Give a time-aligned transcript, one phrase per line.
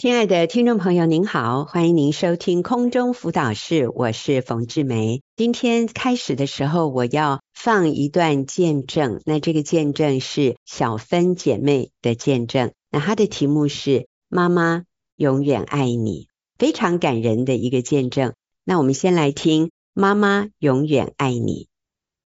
[0.00, 5.22] 亲爱的听众朋友，您好，欢迎您收听空中辅导室，我是冯志梅。
[5.34, 9.20] 今天开始的时候，我要放一段见证。
[9.26, 12.70] 那这个见证是小芬姐妹的见证。
[12.92, 14.84] 那她的题目是“妈妈
[15.16, 18.34] 永远爱你”，非常感人的一个见证。
[18.62, 21.66] 那我们先来听“妈妈永远爱你”。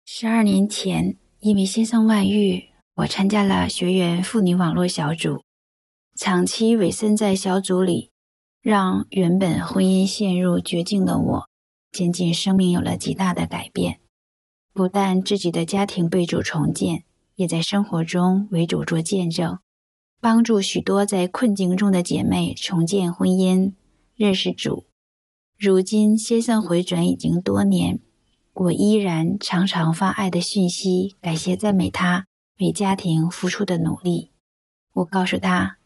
[0.07, 2.63] 十二年前，因为先生外遇，
[2.95, 5.41] 我参加了学员妇女网络小组。
[6.17, 8.09] 长期委身在小组里，
[8.63, 11.49] 让原本婚姻陷入绝境的我，
[11.91, 13.99] 渐渐生命有了极大的改变。
[14.73, 17.03] 不但自己的家庭被主重建，
[17.35, 19.59] 也在生活中为主做见证，
[20.19, 23.73] 帮助许多在困境中的姐妹重建婚姻、
[24.15, 24.87] 认识主。
[25.59, 27.99] 如今先生回转已经多年，
[28.53, 32.25] 我依然常常发爱的讯息，感谢赞美他
[32.59, 34.31] 为家庭付出的努力。
[34.93, 35.77] 我告诉他。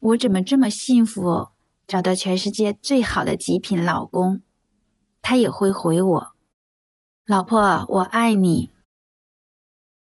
[0.00, 1.50] 我怎么这么幸福？
[1.86, 4.40] 找到全世界最好的极品老公，
[5.20, 6.32] 他也会回我
[7.26, 8.70] ：“老婆，我爱你。”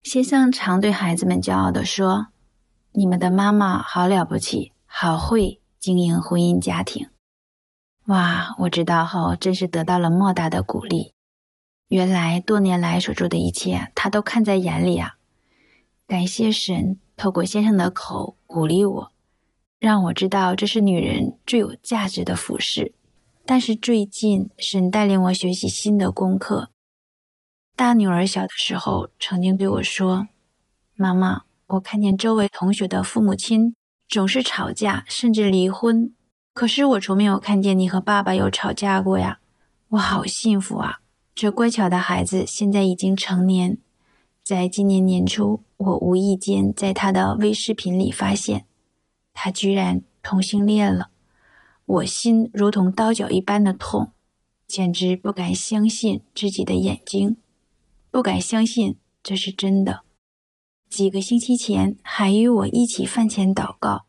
[0.04, 2.26] 先生常对孩子们骄傲地说
[2.92, 7.08] ：“你们的妈妈好了不起，好会经营婚姻家庭。”
[8.06, 8.54] 哇！
[8.58, 11.14] 我知道后，真是得到了莫大的鼓励。
[11.88, 15.16] 原来多年来所做的一切，他都看在眼里啊！
[16.06, 19.12] 感谢神，透过先生的口鼓励我。
[19.78, 22.92] 让我知道这是女人最有价值的服饰。
[23.44, 26.70] 但是最近，神带领我学习新的功课。
[27.76, 30.26] 大女儿小的时候，曾经对我说
[30.96, 33.76] ：“妈妈，我看见周围同学的父母亲
[34.08, 36.12] 总是吵架，甚至离婚，
[36.54, 39.38] 可是我从没有看见你和爸爸有吵架过呀。
[39.90, 41.00] 我好幸福啊！
[41.34, 43.78] 这乖巧的孩子现在已经成年。
[44.42, 48.64] 在今年年初，我无意间在他的微视频里发现。”
[49.38, 51.10] 他居然同性恋了，
[51.84, 54.12] 我心如同刀绞一般的痛，
[54.66, 57.36] 简直不敢相信自己的眼睛，
[58.10, 60.00] 不敢相信这是真的。
[60.88, 64.06] 几个星期前还与我一起饭前祷告，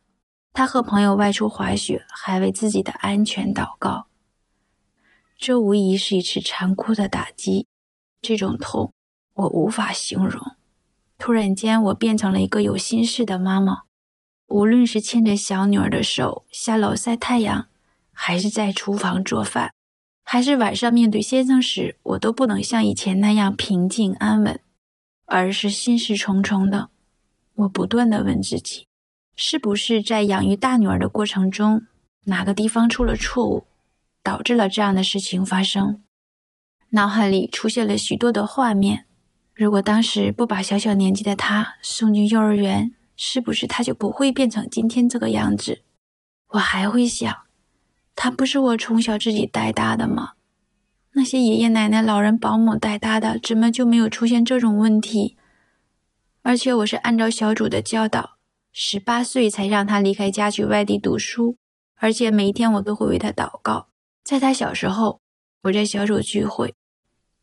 [0.54, 4.08] 他和朋友外出滑雪，还为自己的安全祷告。
[5.38, 7.68] 这无疑是一次残酷的打击，
[8.22, 8.94] 这种痛
[9.34, 10.42] 我无法形容。
[11.18, 13.87] 突然间，我变成了一个有心事的妈妈。
[14.48, 17.68] 无论是牵着小女儿的手下楼晒太阳，
[18.12, 19.72] 还是在厨房做饭，
[20.24, 24.60] 还是晚上面对先生时，我都不能像以前那样平静安稳，
[25.26, 26.90] 而是心事重重的。
[27.56, 28.86] 我不断的问自己，
[29.36, 31.86] 是不是在养育大女儿的过程中，
[32.26, 33.66] 哪个地方出了错误，
[34.24, 36.02] 导致了这样的事情发生？
[36.92, 39.06] 脑海里出现了许多的画面。
[39.54, 45.82] 如果当时不把小小年纪的她送进幼儿园，是不是他就不会变成今天这个样子？
[46.52, 47.36] 我还会想，
[48.16, 50.34] 他不是我从小自己带大的吗？
[51.14, 55.36] 那些爷爷奶奶、老人、保姆带大的，怎么就没有出现这种问题？
[56.44, 58.38] 而且我是按照小组的教导，
[58.72, 61.58] 十八岁才让他离开家去外地读书，
[61.96, 63.88] 而且每一天我都会为他祷告。
[64.24, 65.20] 在他小时候，
[65.64, 66.76] 我在小组聚会，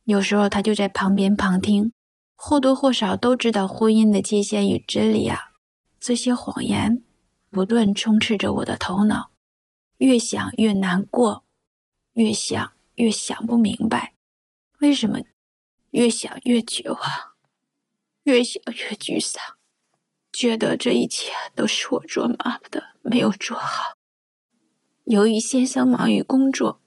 [0.04, 1.92] 有时候他就在旁边旁听，
[2.36, 5.50] 或多或少都知道婚姻的界限与真理啊。
[6.06, 7.02] 这些谎言
[7.48, 9.30] 不断充斥着我的头脑，
[9.96, 11.46] 越想越难过，
[12.12, 14.12] 越想越想不明白，
[14.80, 15.20] 为什么
[15.92, 17.00] 越想越绝望，
[18.24, 19.42] 越想越沮丧，
[20.30, 23.96] 觉得这一切都是我做妈妈的没有做好。
[25.04, 26.82] 由于先生忙于工作，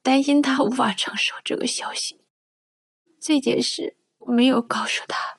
[0.00, 2.22] 担心他无法承受这个消息，
[3.20, 5.38] 这件事我没有告诉他，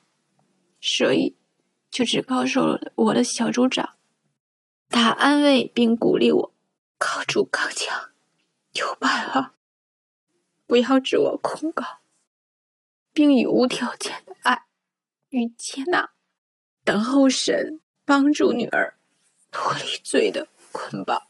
[0.80, 1.39] 所以。
[1.90, 3.96] 就只告诉了我的小组长，
[4.88, 6.52] 他安慰并鼓励我
[6.98, 8.10] ：“靠主刚强，
[8.74, 9.54] 有办法，
[10.68, 11.84] 不要自我控告，
[13.12, 14.66] 并以无条件的爱
[15.30, 16.10] 与接纳
[16.84, 18.94] 等候神帮助女儿
[19.50, 21.20] 脱离罪的捆绑，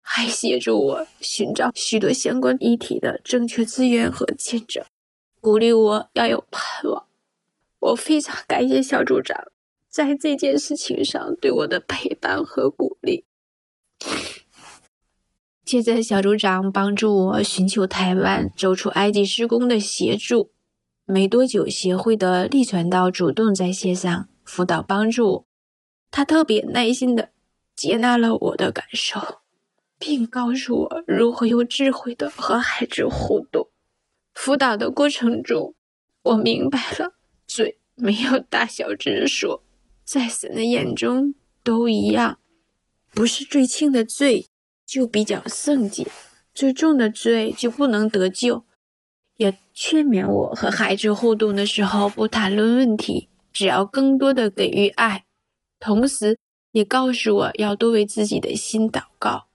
[0.00, 4.84] 还协助我寻找许多相关议题的正确资源和见证，
[5.40, 7.06] 鼓励我要有盼望。
[7.80, 9.36] 我非常感谢小组长。”
[9.98, 13.24] 在这件事情上对我的陪伴和鼓励。
[15.64, 20.52] 接着，小组长帮助我寻求台湾走出埃及施工的协助。
[21.04, 25.46] 没多久，协会的立传道主动在线上辅导帮助。
[26.12, 27.30] 他特别耐心的
[27.74, 29.40] 接纳了我的感受，
[29.98, 33.68] 并告诉我如何用智慧的和孩子互动。
[34.32, 35.74] 辅导的过程中，
[36.22, 37.14] 我明白了
[37.48, 39.64] 嘴没有大小之说。
[40.10, 42.38] 在神的眼中都一样，
[43.12, 44.46] 不是最轻的罪
[44.86, 46.06] 就比较圣洁，
[46.54, 48.64] 最重的罪就不能得救。
[49.36, 55.26] 也劝勉我和孩子互动的时候不谈论问题，只要更多的给予爱，
[55.78, 56.38] 同时
[56.72, 59.48] 也告诉我要多为自己的心祷告。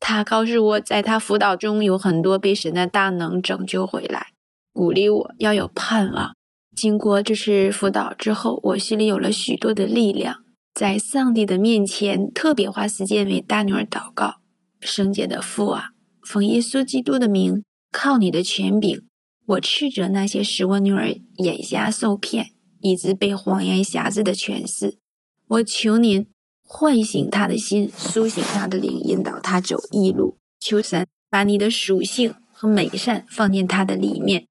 [0.00, 4.28] 他告诉我，在他辅导中有很多被神的大能拯救回来，
[4.72, 6.34] 鼓励我要有盼望。
[6.74, 14.36] 经过这次辅导之后，我心里有了许多的力量，在上帝的面前特别花时间为大女儿祷告。
[14.80, 15.90] 圣洁的父啊，
[16.22, 19.02] 奉耶稣基督的名，靠你的权柄，
[19.46, 24.98] 我斥责那些使我女儿眼瞎受骗，一直被谎言挟制的权势。
[25.46, 26.26] 我求您
[26.66, 30.38] 唤醒她的心，苏醒她的灵，引导她走义路。
[30.58, 34.46] 求神把你的属性和美善放进她的里面。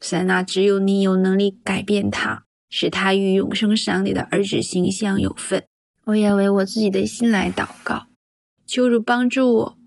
[0.00, 5.64] 神啊，只有你有能力改变他，使他与永生上帝的儿子形象有份。
[6.04, 8.06] 我也为我自己的心来祷告，
[8.66, 9.78] 求主帮助我，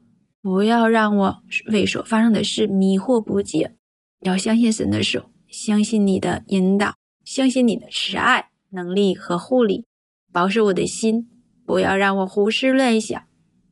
[0.42, 3.76] 不要让我为所发生的事迷惑不解，
[4.22, 9.86] 要相信神的手，相信你的引导，相信你的慈爱、能力和护理，
[10.34, 11.30] 保守我的心，
[11.66, 13.24] 不要让我胡思乱想，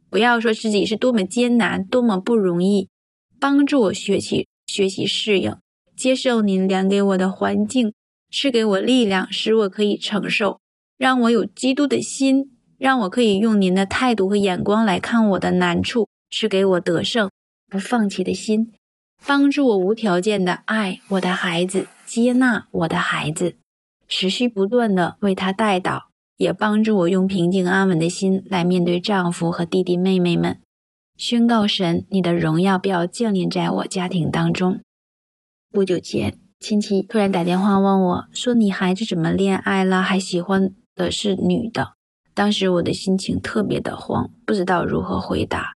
[0.10, 2.88] 不要说自己是多么艰难、多么不容易，
[3.40, 5.54] 帮助我学习学习适应。
[5.98, 7.92] 接受您量给我的环境，
[8.32, 10.60] 赐给我力量，使我可以承受；
[10.96, 17.32] 让我有基督的心，让我可以用您的态度和眼光来看我的难处，赐给我得胜、
[17.68, 18.72] 不放弃的心，
[19.26, 23.56] 帮助我无条件的爱我的孩子，接纳我的孩子，
[24.08, 26.04] 持续不断的为他代祷，
[26.38, 30.60] 也帮助我用平静安稳的心来面对丈夫和弟弟妹妹们，
[31.18, 34.80] 宣告神，你的荣耀不要降临在我家庭当中。
[35.69, 41.94] 不久前，亲戚突然打电话问我，说：“你孩子怎么恋爱了，还喜欢的是女的？”
[42.34, 45.74] 当时我的心情特别的慌，不知道如何回答。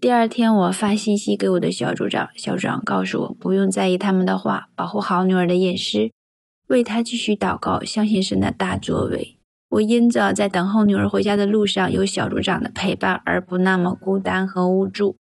[0.00, 6.10] 第二天，我发信息给我的小组长，小组长告诉我不用在意他们的话，保护好女儿的隐私，
[6.66, 9.38] 为她继续祷告，相信神的大作为。
[9.70, 15.16] 我因着在等候女儿回家的路上有小组长的陪伴，而不那么孤单和无助。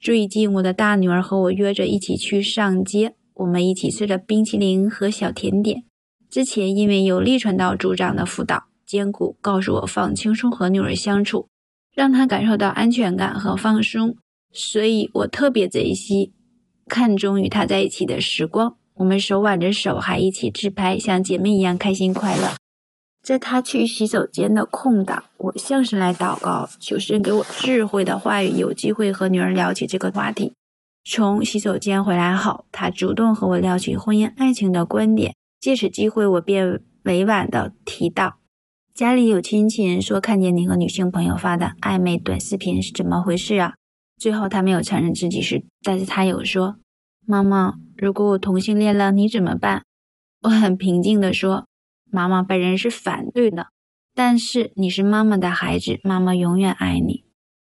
[0.00, 3.14] 最近，我的大女儿和我约着一起去上街。
[3.42, 5.82] 我们一起吃了冰淇淋和小甜点。
[6.30, 11.48] 之前因为有利川道组长的辅导坚固，告诉我放轻松和女儿相处，
[11.92, 14.16] 让她感受到安全感和放松，
[14.52, 16.32] 所以我特别珍惜、
[16.86, 18.76] 看重与她在一起的时光。
[18.94, 22.54] 我们手挽着手，还一起自拍，像姐妹一样开心快乐。
[23.22, 30.52] 在她去洗手间的空档，我向神来祷告，求神给我智慧的话语，有机会和女儿聊起这个话题。
[31.04, 35.34] 从洗手间回来后，他主动和我聊起婚姻爱情的观点。
[35.60, 38.38] 借此机会，我便委婉地提到，
[38.94, 43.74] 家里有亲戚说看见你和女性朋友发的暧昧短视频是怎么回事啊？
[44.16, 46.76] 最后他没有承认自己是，但是他有说
[47.26, 49.82] ：“妈妈，如果我同性恋了，你怎么办？”
[50.42, 51.66] 我很平静地说
[52.10, 53.68] ：“妈妈本人是反对的，
[54.14, 57.24] 但是你是妈妈的孩子，妈妈永远爱你。”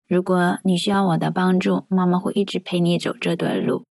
[0.07, 3.83] 如果你需要我的帮助，妈妈会一直陪你走这段路。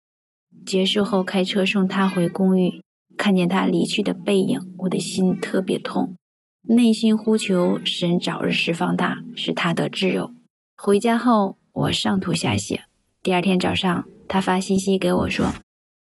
[0.65, 2.81] 结束后，开车送他回公寓，
[3.17, 6.15] 看见他离去的背影，我的心特别痛，
[6.63, 10.33] 内心呼求神早日释放他，使他得自由。
[10.77, 12.81] 回家后，我上吐下泻。
[13.21, 15.53] 第二天早上，他发信息给我说：“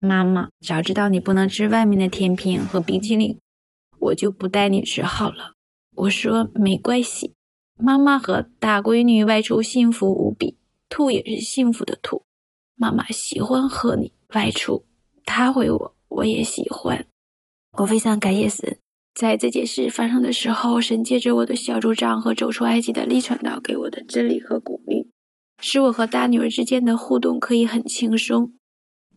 [0.01, 3.39] 妈妈，早知道你不能吃外面的甜品和冰淇淋，
[4.01, 5.53] 我就不带你吃好了。”
[5.95, 7.35] 我说：“没关系。”
[7.83, 10.57] 妈妈和大闺女外出幸福无比，
[10.89, 12.23] 兔也是幸福的兔。
[12.77, 14.85] 妈妈喜欢和你外出，
[15.25, 17.07] 她回我，我也喜欢。
[17.79, 18.79] 我非常感谢神，
[19.15, 25.11] 在这件事发生的时候，神借着我的小组长和走出埃及的力传导给我的真理和鼓励，
[25.61, 28.53] 使我和大女儿之间的互动可以很轻松。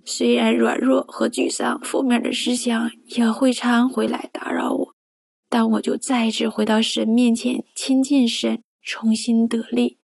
[0.05, 4.92] 虽然软弱和沮丧、负面的思想也会常回来打扰我。
[5.53, 9.99] 但我就再一次回到神面前，亲近神，重新得力。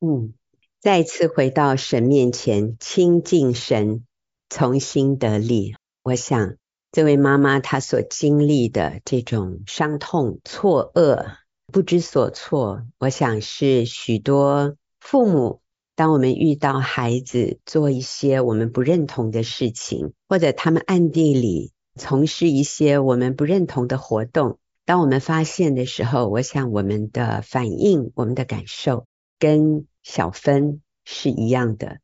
[0.00, 0.34] 嗯，
[0.80, 4.04] 再次回到神面前，亲近神，
[4.48, 5.76] 重新得力。
[6.02, 6.56] 我想，
[6.90, 11.36] 这位妈妈她所经历的这种伤痛、错愕、
[11.72, 15.60] 不知所措，我想是许多父母，
[15.94, 21.70] 当我们遇到孩子做一些我们不认同的事情，或者他们暗地里。
[21.98, 29.06] 从事一些我们不认同的活动，当我们发现的时候，我想我们的反应、我们的感受
[29.38, 31.98] 跟小芬是一样的，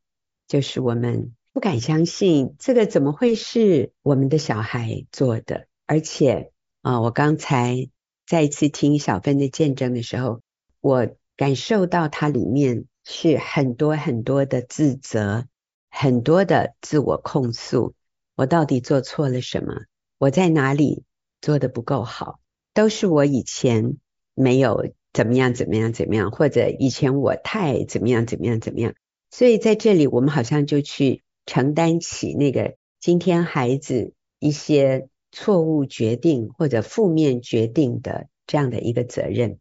[0.48, 7.88] 就是我们不敢相信这个怎么会是我们的小孩做的，而且啊，我刚才
[8.26, 10.40] 再一次听小芬的见证的时候，
[10.80, 11.06] 我
[11.36, 15.46] 感受到它里面是很多很多的自责，
[15.90, 17.94] 很多的自我控诉。
[18.42, 19.72] 我到底做错了什么？
[20.18, 21.04] 我在哪里
[21.40, 22.40] 做得不够好？
[22.74, 23.98] 都是我以前
[24.34, 28.94] 没有怎么样怎么样怎么样，或者以前我太怎么样怎么样怎么样。
[29.30, 39.60] 所以在这里，我们好像就去承担起那个今天孩子一些错误决定或者负面决定的这样的一个责任。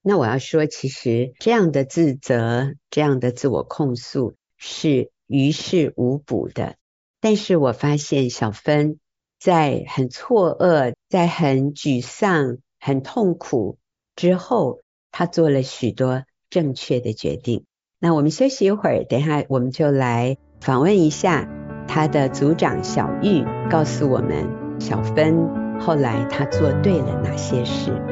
[0.00, 6.76] 那我要说，其实这样的自责、这样的自我控诉是于事无补的。
[7.22, 8.98] 但是我发现小芬
[9.38, 13.78] 在很错愕、在很沮丧、很痛苦
[14.16, 14.80] 之后，
[15.12, 17.64] 她做了许多正确的决定。
[18.00, 21.48] 那我们休息一会儿，等一下我们就来访问一下
[21.86, 28.11] 她的组长小玉，告诉我们小芬后来她做对了哪些事。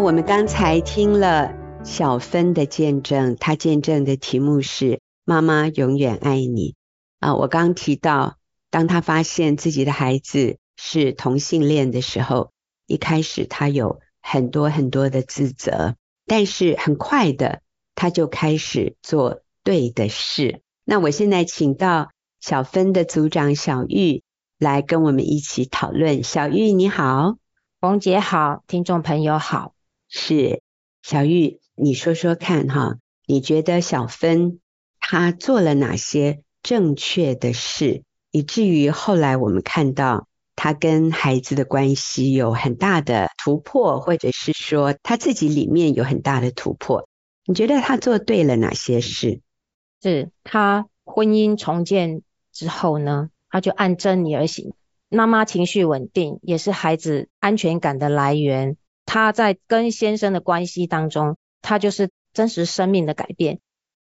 [0.00, 6.74] 我们刚才听了小芬的见证，她见证的题目是“妈妈永远爱你”。
[7.20, 8.36] 啊，我刚提到，
[8.70, 12.50] 当她发现自己的孩子是同性恋的时候，
[12.86, 15.94] 一开始她有很多很多的自责，
[16.26, 17.60] 但是很快的，
[17.94, 20.60] 她就开始做对的事。
[20.84, 22.10] 那我现在请到
[22.40, 24.22] 小芬的组长小玉
[24.58, 26.24] 来跟我们一起讨论。
[26.24, 27.36] 小玉你好，
[27.80, 29.73] 冯姐好，听众朋友好。
[30.16, 30.62] 是
[31.02, 34.60] 小玉，你说说看哈，你觉得小芬
[35.00, 47.08] 她做了哪些正确的事，以至于后来我们看到她跟孩子的关系有很大的突破，或者是说她自己里面有很大的突破？
[47.44, 49.40] 你觉得她做对了哪些事？
[50.00, 54.74] 是她婚姻重建之后呢，她就按真理而行，
[55.08, 58.76] 妈妈情绪稳定，也是孩子安全感的来源。
[59.06, 63.60] 他在跟先生的关系当中，他就是真实生命的改变。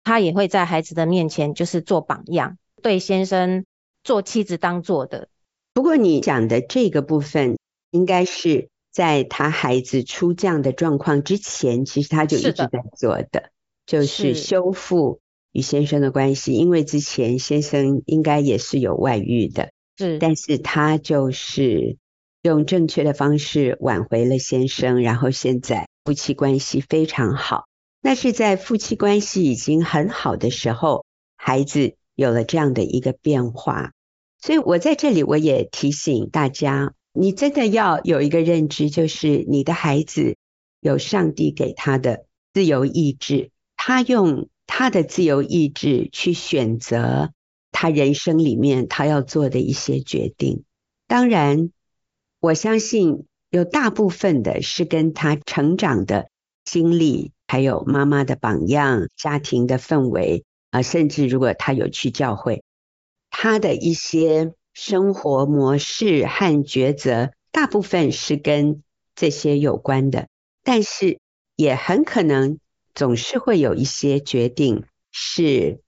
[0.03, 3.65] 他也会在孩子的面前就是做榜样，对先生
[4.03, 5.29] 做妻子当做的。
[5.75, 7.59] 不过你讲的这个部分，
[7.91, 13.51] 应该是在他孩子出这样的状况之前，其实他就一直在做的，的
[13.87, 15.21] 就是修复
[15.53, 16.55] 与先生的关系。
[16.55, 21.99] 因为之前先生应该也是有外遇的，是，但是他就是。
[22.43, 27.67] 用正确的方式挽回了先生，然后现在夫妻关系非常好。
[28.01, 31.05] 那是在夫妻关系已经很好的时候，
[31.37, 33.93] 孩子有了这样的一个变化。
[34.41, 40.37] 所以我在这里我也提醒大家，你真的要有一个认知，就是你的孩子
[40.81, 47.35] 有上帝给他的自由意志，他用他的自由意志去选择
[47.71, 50.65] 他人生里面他要做的一些决定。
[51.07, 51.71] 当然。
[52.41, 56.31] 我相信有大部分的是跟他成长的
[56.65, 62.63] 经历，还有妈妈的榜样、家庭的氛围啊，甚至如果他有去教会，
[63.29, 68.83] 他的一些生活模式和抉择，大部分是跟
[69.15, 70.27] 这些有关的。
[70.63, 71.19] 但是
[71.57, 72.59] 也很可能
[72.95, 75.81] 总是会有一些决定是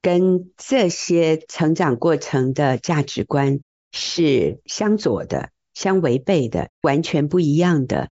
[0.00, 3.60] 跟这些成长过程的价值观
[3.92, 5.50] 是相左的。
[5.78, 8.10] 相违背的，完全不一样的，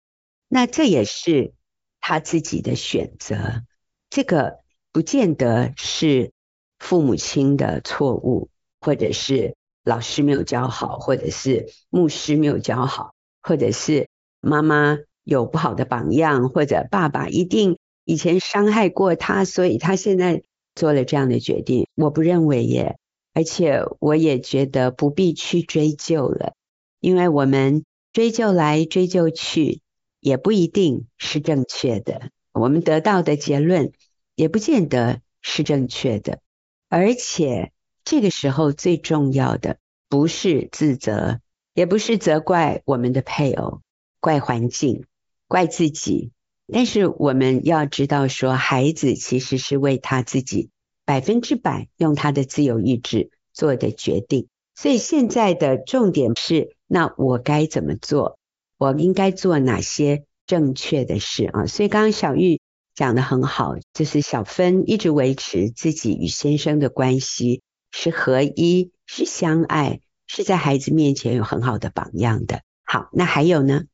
[0.50, 1.54] 那这也是
[2.02, 3.64] 他自己的选择。
[4.10, 4.60] 这个
[4.92, 6.34] 不见得是
[6.78, 8.50] 父母亲的错误，
[8.82, 9.56] 或者是
[9.86, 14.10] 老师没有教好，或者是牧师没有教好，或者是
[14.42, 20.44] 妈妈有不好的榜样，或者爸爸一定以前伤害过他，所以他现在
[20.76, 21.88] 做了这样的决定。
[21.96, 22.98] 我不认为耶，
[23.34, 26.56] 而且我也觉得不必去追究了。
[27.04, 27.84] 因为我们
[28.14, 29.82] 追究来追究去，
[30.22, 32.30] 也不一定是正确的。
[32.54, 33.92] 我们得到的结论
[34.36, 36.40] 也不见得是正确的。
[36.88, 37.74] 而且
[38.06, 41.42] 这个时候最重要的不是自责，
[41.74, 43.82] 也不是责怪我们的配偶、
[44.22, 45.04] 怪环境、
[45.50, 46.32] 怪自己。
[46.72, 50.70] 但是我们要知道，说孩子其实是为他自己
[51.04, 54.48] 百分之百用他的自由意志做的决定。
[54.74, 56.78] 所以现在的重点是。
[56.94, 58.38] 那我该怎么做？
[58.78, 61.66] 我应该做哪些正确的事啊？
[61.66, 62.62] 所以刚刚小玉
[62.94, 72.62] 讲得很好，就是小芬一直维持自己与先生的关系是合一、是相爱，是在孩子面前有很好的榜样的。
[72.84, 73.86] 好，那还有呢？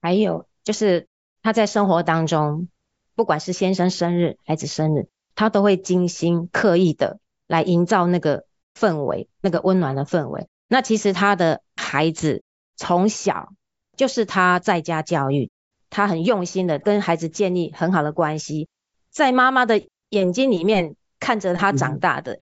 [0.00, 1.06] 还有就是
[1.40, 2.66] 他在生活当中
[3.14, 8.44] 不管是先生生日、孩子生日，他都会精心刻意的来营造那个
[8.76, 10.48] 氛围，那个温暖的氛围。
[10.66, 11.60] 那其实他的
[11.94, 12.42] 孩子
[12.74, 13.52] 从小
[13.96, 15.52] 就是他在家教育，
[15.90, 18.68] 他很用心的跟孩子建立很好的关系，
[19.12, 22.32] 在妈妈的眼睛里面看着他长大的。
[22.32, 22.42] 嗯、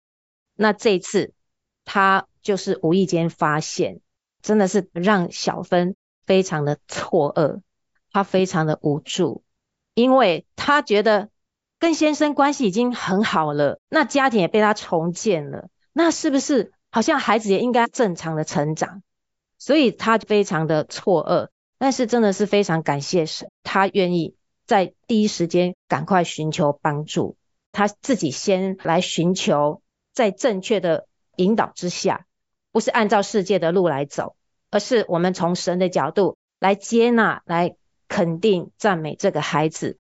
[0.55, 1.35] 那这一次
[1.85, 4.01] 他就是无意间发现，
[4.41, 7.61] 真的是让小芬非常的错愕，
[8.11, 9.43] 他非常的无助，
[9.93, 11.29] 因为他觉得
[11.79, 16.73] 跟先生关系已经很好了，那家庭也被他重建了，那是不是？
[16.91, 19.03] 好像孩子也应该正常的成长，
[19.59, 27.37] 所以他非常的错愕，但是真的是非常感谢神，他愿意在第一时间赶快寻求帮助，
[27.73, 29.83] 他自己先来寻求，
[30.13, 31.07] 在正确的
[31.37, 32.27] 引导之下，
[32.73, 34.37] 不是按照世界的路来走，
[34.71, 37.77] 而是我们从神的角度来接纳、来
[38.09, 39.99] 肯定、赞美这个孩子。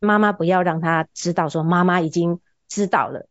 [0.00, 3.26] 妈妈不要让他知道说妈妈已经知道了，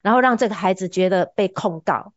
[0.00, 2.14] 然后让这个孩子觉得被控告。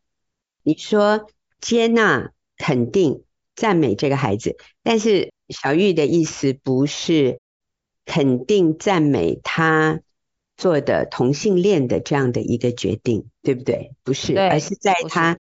[0.63, 1.27] 你说
[1.59, 3.23] 接纳、肯定、
[3.55, 7.39] 赞美这个孩子，但是小玉的意思不是
[8.05, 10.01] 肯定、赞美他
[10.55, 13.95] 做的同性恋的这样的一个决定，对不对？
[14.03, 15.39] 不是，而是在他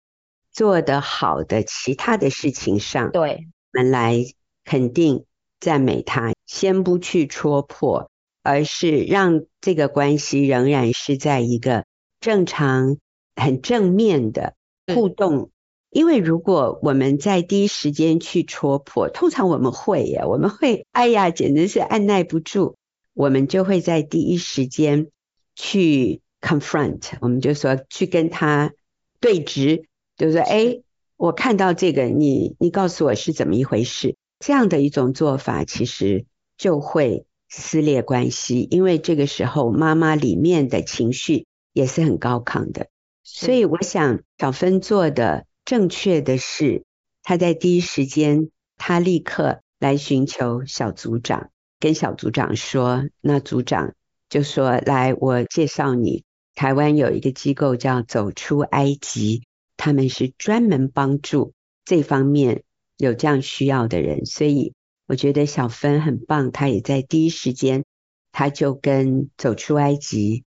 [0.53, 4.23] 做的好的其他的事情上，对，我们来
[4.63, 5.25] 肯定、
[5.59, 8.09] 赞美他，先不去戳破，
[8.43, 11.83] 而是让这个关系仍然是在一个
[12.21, 12.97] 正常、
[13.35, 14.55] 很正面的。
[14.91, 15.51] 互动，
[15.91, 22.75] 因为如果我们在第一时间去戳破，通常我们会呀，我们会，哎呀，简直是按捺不住，
[23.13, 25.07] 我们就会在第一时间
[25.55, 28.71] 去 confront，我们就说去跟他
[29.19, 30.81] 对峙，就是说，哎，
[31.17, 42.89] 我看到这个，你你告诉我是怎么一回事，这样的一种做法，其实就会撕裂关系，因为这个时候妈妈里面的情绪也是很高亢的。
[43.23, 46.83] 所以我想，小芬做的正确的是，
[47.21, 53.93] 他在第一时间，他立刻来寻求小组长，跟小组长说，那组长
[54.29, 56.23] 就说：“来，我介绍你，
[56.55, 59.43] 台湾有一个机构叫走出埃及，
[59.77, 61.53] 他们是专门帮助
[61.85, 62.63] 这方面
[62.97, 64.73] 有这样需要的人。”所以
[65.05, 67.85] 我觉得小芬很棒，她也在第一时间，
[68.31, 70.45] 她就跟走出埃及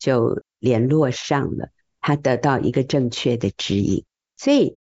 [0.00, 1.68] 就联络上了。
[2.00, 4.04] 他得到一个正确的指引，
[4.36, 4.76] 所以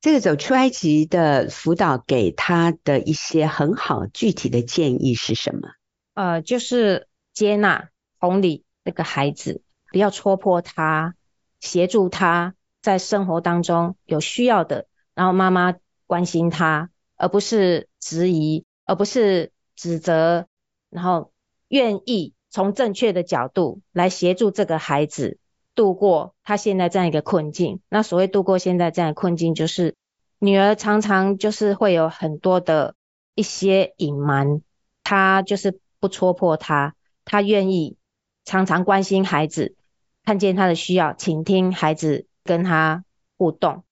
[0.00, 5.68] 这个走出埃及的辅导给他的一些很好具体的建议是什么？
[6.14, 7.90] 呃，就是接纳、
[8.20, 11.14] 同理那个孩子，不要戳破他，
[11.60, 15.74] 协助他在生活当中有需要的，然后妈妈
[16.06, 20.46] 关心他，而不是质疑，而不是指责，
[20.90, 21.32] 然后
[21.68, 25.38] 愿意从正确的角度来协助这个孩子。
[25.78, 27.78] 度过他现在这样一个困境。
[27.88, 29.94] 那所谓度过现在这样的困境，就是
[30.40, 32.96] 女儿常常就是会有很多的
[33.36, 34.60] 一些隐瞒，
[35.04, 37.96] 她就是不戳破他，她愿意
[38.44, 39.76] 常常关心孩子，
[40.24, 43.04] 看见他的需要，倾听孩子跟他
[43.36, 43.84] 互动。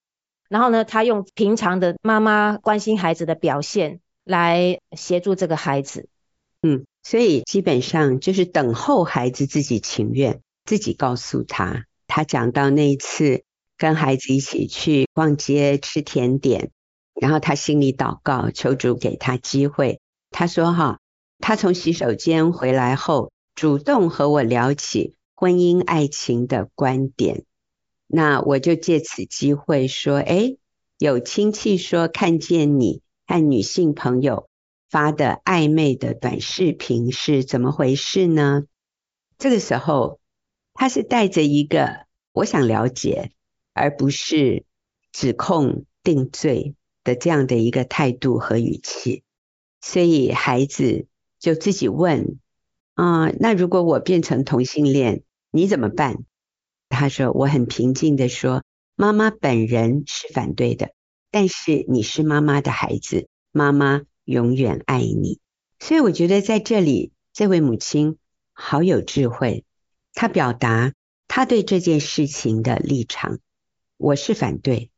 [0.49, 6.09] 然后呢，她用平常的妈妈关心孩子的表现来协助这个孩子。
[6.63, 10.41] 嗯，所以基本上就是等候孩子自己情愿。
[10.67, 13.45] 自己告诉他，他讲到那一次
[13.79, 16.73] 跟孩子一起去逛街吃甜点，
[17.15, 20.01] 然后他心里祷告，求主给他机会。
[20.33, 20.99] 他说：“哈，
[21.39, 27.45] 他从洗手间回来后，主动和我聊起婚姻爱情的观点。
[28.09, 30.59] 那我就借此机会说，诶，
[30.99, 34.49] 有亲戚说看见你和女性朋友
[34.91, 38.65] 发的暧昧的短视频是怎么回事呢？
[39.39, 40.19] 这个时候。”
[40.77, 43.33] 他是带着一个我想了解，
[43.73, 44.65] 而不是
[45.11, 49.23] 指控定罪的这样的一个态度和语气，
[49.81, 51.07] 所以孩子
[51.41, 52.39] 就自己问
[52.95, 56.25] ：“啊、那如果我变成同性恋，你怎么办？”
[56.89, 58.63] 他说：“我很平静地说，
[58.95, 60.93] 妈妈本人是反对的，
[61.31, 65.41] 但是你是妈妈的孩子，妈妈永远爱你。”
[65.81, 68.19] 所以我觉得在这里，这位母亲
[68.53, 69.65] 好有智慧。
[70.17, 70.95] 他表达
[71.29, 73.39] 他对这件事情的立场，
[73.99, 74.91] 我是反对，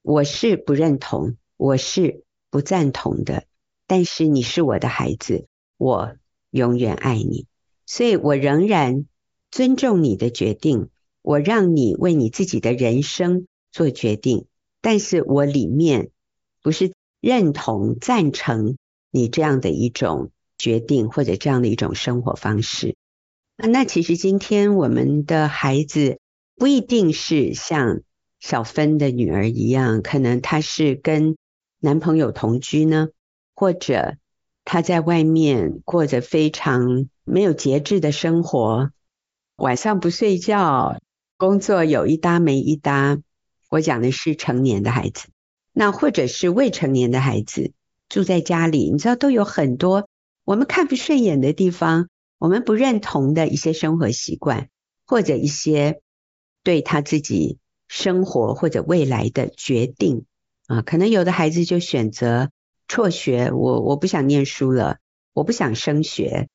[0.00, 3.44] 我是不认同，我是不赞同的。
[3.86, 6.16] 但是你是我的孩子，我
[6.50, 7.46] 永远爱你，
[7.84, 9.04] 所以我仍然
[9.50, 10.88] 尊重你的决定，
[11.20, 14.46] 我让你为你自己的人生做决定。
[14.80, 16.08] 但是我里面
[16.62, 18.78] 不是认同、赞成
[19.10, 22.96] 你这样的一种决定或者这样的一种生活方式。
[23.70, 26.18] 那其实今天我们的孩子
[26.56, 28.00] 不一定是像
[28.40, 31.36] 小芬的女儿一样，可能她是跟
[31.78, 33.10] 男朋友同居呢，
[33.54, 34.16] 或者
[34.64, 38.90] 她在外面过着非常没有节制的生活，
[39.54, 40.98] 晚上不睡觉，
[41.36, 43.18] 工作有一搭没一搭。
[43.68, 45.28] 我讲的是成年的孩子，
[45.72, 47.72] 那或者是未成年的孩子
[48.08, 50.08] 住在家里，你知道都有很多
[50.44, 52.08] 我们看不顺眼的地方。
[52.42, 54.68] 我们不认同的一些生活习惯，
[55.06, 56.02] 或者一些
[56.64, 60.24] 对他自己生活或者未来的决定
[60.66, 62.50] 啊，可能有的孩子就选择
[62.88, 64.98] 辍学，我我不想念书了，
[65.32, 66.48] 我不想升学，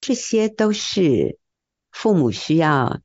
[0.00, 1.38] 这些都是
[1.92, 3.02] 父母需要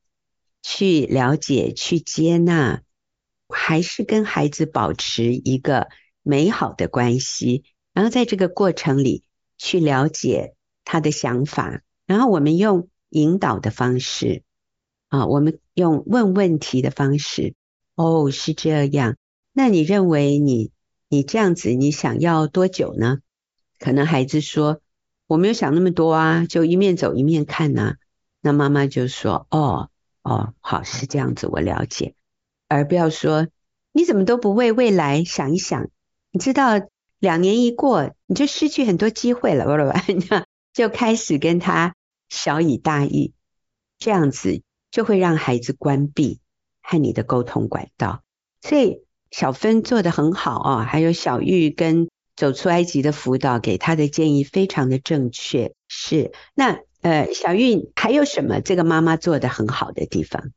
[0.61, 2.83] 去了解、去接纳，
[3.49, 5.89] 还是跟孩子保持一个
[6.23, 9.25] 美好的关系，然后在这个过程里
[9.57, 11.81] 去了解他的想法。
[12.09, 14.41] 然后我们用引导的方式
[15.09, 17.53] 啊，我们用问问题的方式。
[17.93, 19.15] 哦，是这样。
[19.53, 20.71] 那你认为你
[21.07, 23.19] 你这样子，你想要多久呢？
[23.77, 24.81] 可能孩子说
[25.27, 27.93] 我没有想那么多啊，就一面走一面看呐。
[28.41, 29.91] 那妈妈就说哦
[30.23, 32.15] 哦，好，是这样子，我了解。
[32.67, 33.49] 而不要说
[33.91, 35.91] 你怎么都不为未来想一想，
[36.31, 36.81] 你知道
[37.19, 39.93] 两年一过，你就失去很多机会了，
[40.73, 41.93] 就开始跟他。
[42.29, 43.33] 小以大义，
[43.97, 44.61] 这样子
[44.91, 46.39] 就会让孩子关闭
[46.81, 48.23] 和你的沟通管道。
[48.61, 55.73] 所以小芬做得很好啊，还有小玉跟走出埃及的辅导给他的建议非常的正确。
[55.87, 60.51] 是，那呃，小玉还有什么这个妈妈做得很好的地方？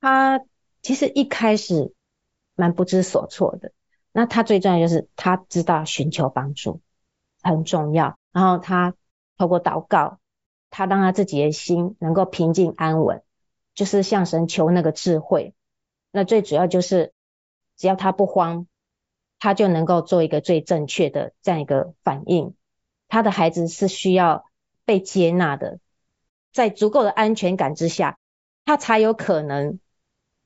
[0.00, 0.40] 她
[0.82, 1.92] 其实一开始
[2.54, 3.72] 蛮不知所措的。
[4.12, 6.80] 那她最重要就是她知道寻求帮助
[7.42, 8.94] 很重要，然后她
[9.36, 10.18] 透过祷告。
[10.74, 13.22] 他让他自己的心能够平静安稳，
[13.74, 15.52] 就是向神求那个智慧。
[16.10, 17.12] 那最主要就是，
[17.76, 18.66] 只要他不慌，
[19.38, 22.54] 他就能够做一个最正确的这样一个反应。
[23.06, 24.46] 他的孩子是需要
[24.86, 25.78] 被接纳的，
[26.54, 28.16] 在足够的安全感之下，
[28.64, 29.78] 他才有可能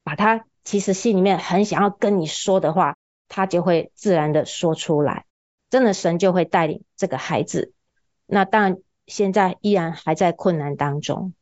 [0.03, 2.97] 把他其实心里面很想要跟你说的话，
[3.29, 5.25] 他就会自然的说出来。
[5.71, 7.73] 真的，神就会带领这个孩子。
[8.27, 8.79] 那当然。
[9.07, 11.33] 现在依然还在困难当中。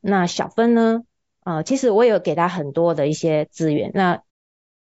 [0.00, 1.02] 那小芬呢？
[1.44, 4.22] 呃，其实我有给他很多的一些资源，那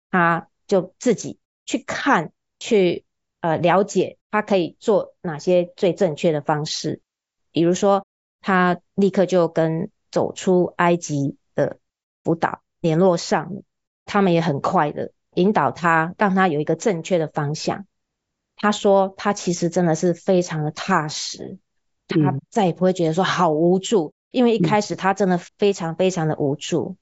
[0.09, 3.03] 他就自己去看，去
[3.41, 7.01] 呃了解，他可以做哪些最正确的方式。
[7.51, 8.05] 比如说，
[8.39, 11.77] 他立刻就跟走出埃及的
[12.23, 13.51] 辅导联络上，
[14.05, 17.85] 他们也很快的引导他，让他有一个正确的方向。
[18.55, 21.59] 他说，他其实真的是非常的踏实。
[22.07, 26.97] 他再也不会觉得说好无助，因为一开始他真的非常非常的无助。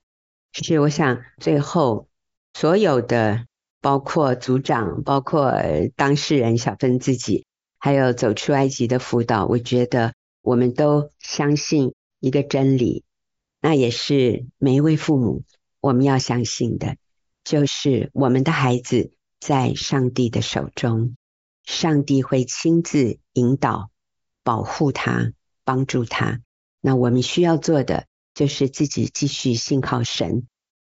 [0.54, 2.08] 是，我想最后
[2.54, 3.46] 所有的，
[3.82, 5.54] 包括组长，包括
[5.96, 7.46] 当事人小芬自己，
[7.80, 13.04] 还有走出埃及的辅导，我觉得我们都相信一个真理，
[13.62, 15.44] 那也是每一位父母
[15.82, 16.98] 我们要相信的，
[17.44, 21.18] 就是我们的孩子在上帝的手中，
[21.66, 23.90] 上帝会亲自引导。
[24.44, 25.32] 保护他，
[25.64, 26.42] 帮助他。
[26.82, 30.48] 那我们需要做的就是自己继续信靠神。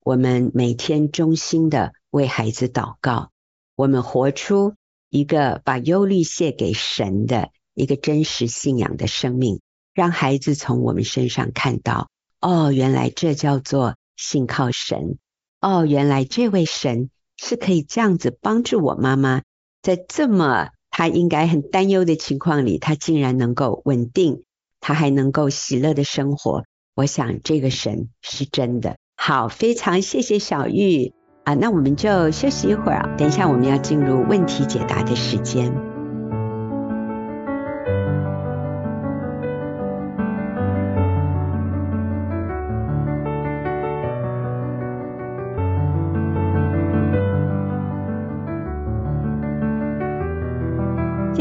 [0.04, 3.30] 我们每天衷心的为孩子祷告。
[3.74, 4.74] 我们活出
[5.08, 9.60] 一个把忧虑卸给神的一个真实信仰的生命，
[9.94, 15.18] 让孩子从我们身上看到：哦，原来这叫做信靠神。
[15.60, 19.42] 哦，原来这位神是可以这样子帮助我妈妈，
[19.80, 20.70] 在这么。
[20.98, 24.42] 他应该很担忧的情况里，他竟然能够稳定，
[24.80, 26.64] 他还能够喜乐的生活。
[26.96, 28.96] 我想这个神是真的。
[29.16, 31.12] 好，非常谢谢小玉
[31.44, 35.72] 啊，那我们就休息一会儿，等一下我们要进入问题解答的时间。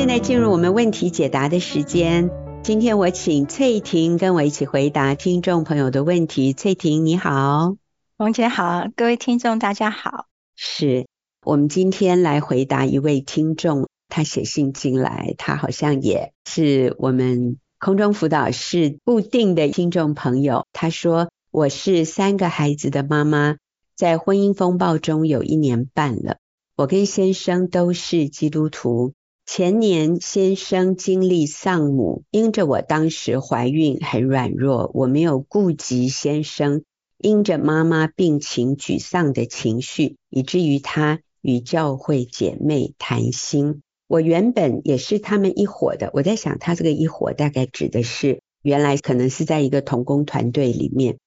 [0.07, 2.29] 现在进入我们问题解答的时间。
[2.63, 6.53] 今天我请翠婷跟我一起回答听众朋友的问题。
[6.53, 7.75] 翠婷你好，
[8.15, 10.27] 王姐好，各位听众大家好。
[10.55, 11.07] 是
[11.43, 20.65] 我们今天来回答一位听众，他写信进来，他好像也是我们空中辅导室固定的听众朋友。
[20.71, 23.57] 他说：“我是三个孩子的妈妈，
[23.97, 26.37] 在婚姻风暴中有一年半了，
[26.77, 29.11] 我跟先生都是基督徒。”
[29.49, 36.83] 前年先生经历丧母，因着我当时怀孕很软弱，我没有顾及先生，
[37.17, 43.81] 因着妈妈病情沮丧的情绪，以至于他与教会姐妹谈心。
[44.09, 51.17] 我原本也是他们一伙的，我在想他这个一伙大概指的是原来可能是在一个同工团队里面。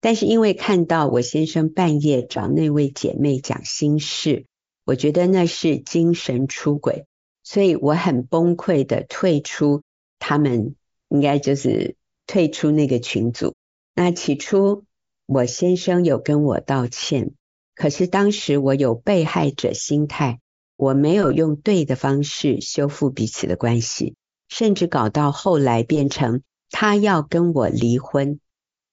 [0.00, 4.46] 但是因为看到我先生半夜找那位姐妹讲心事，
[4.84, 7.04] 我觉得那是精神出轨，
[7.50, 9.82] 所以我很崩溃的退出
[10.18, 10.74] 他们，
[11.08, 13.54] 应该就是退出那个群组。
[13.94, 14.84] 那起初
[15.24, 17.32] 我先生有跟我道歉，
[17.74, 20.40] 可是当时我有被害者心态，
[20.76, 24.14] 我没有用对的方式修复彼此的关系，
[24.50, 28.40] 甚至搞到后来变成他要跟我离婚。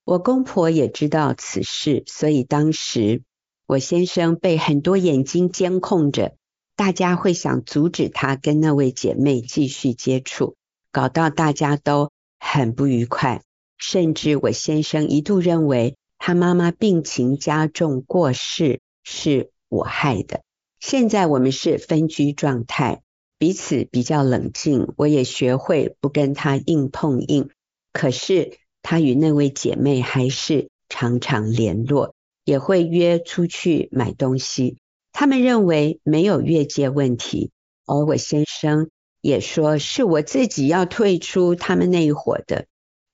[0.06, 3.22] 我公婆也知道此事，所以当时
[3.68, 6.38] 我先生被很多眼睛监控着，
[6.76, 10.56] 大家会想阻止他跟那位姐妹继续接触，
[10.92, 13.42] 搞到大家都很不愉快。
[13.78, 20.42] 甚至我先生一度认为他妈妈病情加重过世是我害的。
[20.80, 23.02] 现在我们是分居状态，
[23.38, 27.50] 彼此比较冷静，我也学会不跟他硬碰硬。
[27.94, 28.58] 可是。
[28.88, 34.78] 他与那位姐妹还是常常联络，也会约出去买东西。
[35.18, 37.50] 他们认为没有越界问题，
[37.86, 38.90] 而我先生
[39.22, 42.66] 也说是我自己要退出他们那一伙的。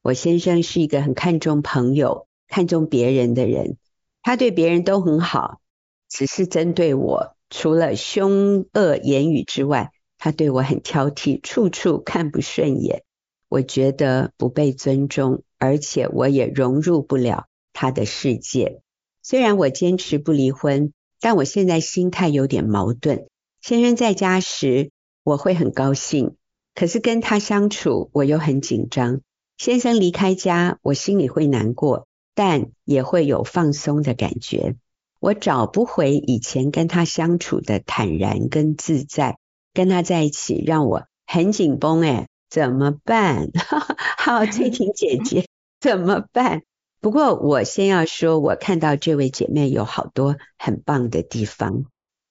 [0.01, 3.77] 我先生是一个很看重朋友、看重别人的人，
[4.23, 5.61] 他对别人都很好，
[6.09, 13.03] 只是针对我，除了凶恶言语之外，他对我很挑剔，处处看不顺眼。
[13.47, 15.43] 我觉得不被尊重。
[15.59, 18.81] 而且我也融入不了他的世界。
[19.21, 23.27] 虽然我坚持不离婚，但我现在心态有点矛盾。
[23.61, 24.91] 先生在家时，
[25.23, 26.31] 我会很高兴；
[26.75, 29.21] 可是跟他相处，我又很紧张。
[29.57, 34.75] 先生离开家，我心里会难过，但也会有放松的感觉。
[35.19, 39.37] 我找不回以前跟他相处的坦然跟自在。
[39.73, 42.01] 跟他在一起，让我很紧绷。
[42.01, 43.51] 诶，怎么办？
[44.17, 45.45] 好，翠婷姐姐。
[45.79, 46.63] 怎么办？
[47.01, 51.85] 不过我先要说，我看到这位姐妹有好多很棒的地方。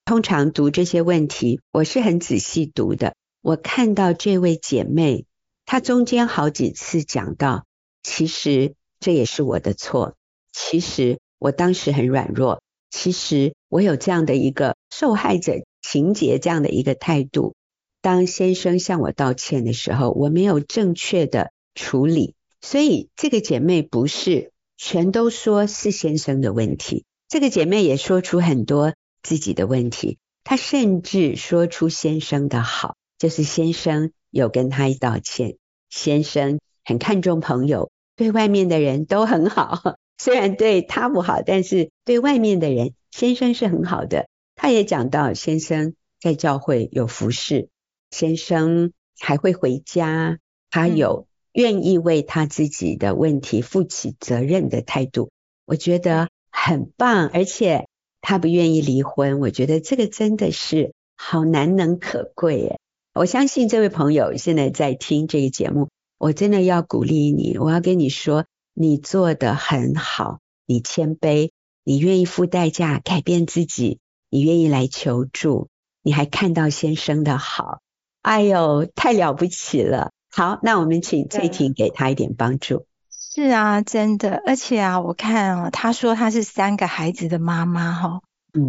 [0.04, 3.16] 通常读这些问题，我是很仔细读的。
[3.42, 5.26] 我看到这位姐妹，
[5.66, 7.66] 她中间好几次讲到，
[8.04, 10.14] 其实这也是我的错。
[10.52, 12.62] 其实我当时很软弱。
[12.90, 17.54] 其实我有这样的一个受害者情节，这样的一个态度。
[18.00, 22.36] 当先生向我道歉的时候，我没有正确的处理。
[22.60, 35.56] 所以这个姐妹不是全都说是先生的问题，这个姐妹也说出很多自己的问题，她甚至说出先生的好，就是先生有跟她道歉，
[35.90, 44.28] 先生很看重朋友，对外面的人都很好， 虽然对她不好，但是对外面的人，先生是很好的。
[44.56, 47.68] 她也讲到先生在教会有服侍，
[48.10, 50.38] 先生还会回家，
[50.70, 51.26] 他有。
[51.52, 55.30] 愿意为他自己的问题负起责任的态度，
[55.66, 57.28] 我觉得很棒。
[57.28, 57.88] 而且
[58.20, 62.78] 他不愿意离婚，我觉得这个真的是好难能可贵耶。
[63.12, 71.50] 我相信这位朋友现在在听这个节目，我真的要鼓励你，我要跟你说，你做得很好，你谦卑，
[71.82, 73.98] 你愿意付代价改变自己，
[74.30, 75.68] 你愿意来求助，
[76.02, 77.80] 你还看到先生的好，
[78.22, 80.12] 哎呦，太了不起了。
[80.30, 82.86] 好，那我们请翠婷给他一点帮助。
[83.10, 88.20] 是啊，真的，而且啊，我看啊，他说他是三个孩子的妈妈哈，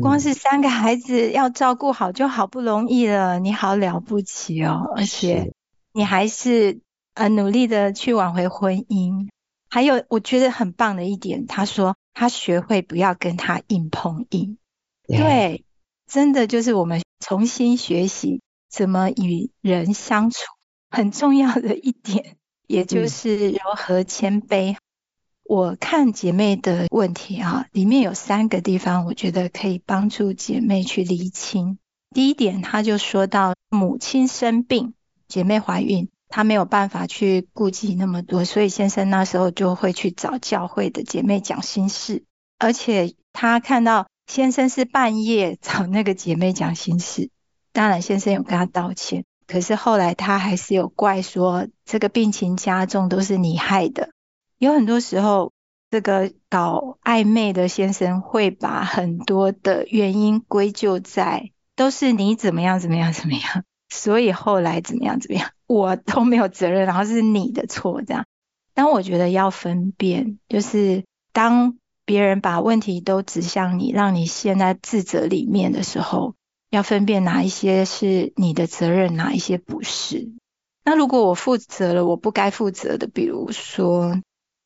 [0.01, 5.51] 光是三个孩子要照顾好就好不容易了，你好了不起哦，而且
[5.93, 6.81] 你还是
[7.15, 9.29] 呃努力的去挽回婚姻。
[9.69, 14.57] 还有我觉得很棒的一点，他说他学会不要跟他硬碰硬。
[15.07, 15.63] 对，
[16.07, 20.39] 真的就是我们重新学习怎么与人相处。
[20.91, 22.35] 很重要的一点，
[22.67, 24.73] 也就是柔和谦卑。
[24.73, 24.77] 嗯。
[25.43, 31.77] 我看姐妹的问题啊，里面有三个地方，我觉得可以帮助姐妹去厘清。
[32.13, 34.93] 第一点，她就说到母亲生病，
[35.27, 42.23] 姐妹怀孕，她没有办法去顾及那么多，所以先生那时候就会去找教会的姐妹讲心事，
[42.57, 47.29] 而且她看到先生是半夜找那个姐妹讲心事，
[47.73, 49.25] 当然先生有跟她道歉。
[49.51, 54.11] 可是后来他还是有怪说，这个病情加重都是你害的。
[54.57, 55.51] 有很多时候，
[55.89, 63.65] 这个搞暧昧的先生会把很多的原因归咎在都是你怎么样怎么样怎么样。
[63.93, 68.23] 所以后来怎么样怎么样，我都没有责任，然后是你的错这样。
[68.73, 76.35] 但我觉得要分辨，就是当别人把问题都指向你，让你陷在自责里面的时候，
[76.71, 80.31] 要分辨哪一些是你的责任，哪一些不是。
[80.83, 84.19] 那如果我负责了我不该负责的，比如说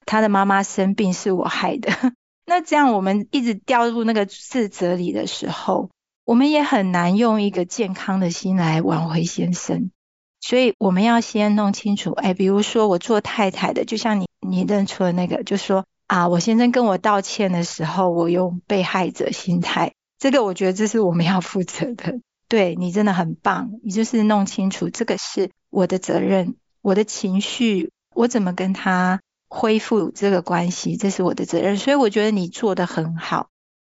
[0.06, 1.92] 他的妈妈生病是我害的，
[2.46, 5.90] 那这样我们一直掉入那个自责里的时候，
[6.24, 9.92] 我们也很难用一个健康的心来挽回先生。
[10.40, 19.94] 所以我们要先弄清楚，哎，比如说我做太太的，就像你你认出的那个，就说啊，我先生跟我道歉的时候，我用被害者心态，
[20.26, 22.20] 这个我觉得这是我们要负责的。
[22.48, 31.78] 对，你真的很棒，你就是弄清楚这个是我的责任，我的情绪，我怎么跟他恢复这个关系，这是我的责任。
[31.78, 33.50] 所以我觉得你做得很好。